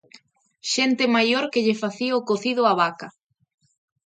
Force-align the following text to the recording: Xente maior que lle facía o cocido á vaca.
Xente 0.73 1.05
maior 1.15 1.45
que 1.51 1.63
lle 1.65 1.79
facía 1.83 2.17
o 2.19 2.25
cocido 2.29 2.61
á 2.71 2.73
vaca. 2.81 3.07